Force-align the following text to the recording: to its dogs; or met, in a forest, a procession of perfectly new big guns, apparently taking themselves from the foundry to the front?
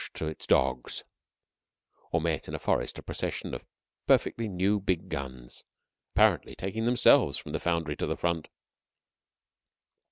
to 0.15 0.25
its 0.25 0.47
dogs; 0.47 1.03
or 2.11 2.19
met, 2.19 2.47
in 2.47 2.55
a 2.55 2.57
forest, 2.57 2.97
a 2.97 3.03
procession 3.03 3.53
of 3.53 3.67
perfectly 4.07 4.47
new 4.49 4.79
big 4.79 5.09
guns, 5.09 5.63
apparently 6.15 6.55
taking 6.55 6.85
themselves 6.85 7.37
from 7.37 7.51
the 7.51 7.59
foundry 7.59 7.95
to 7.95 8.07
the 8.07 8.17
front? 8.17 8.47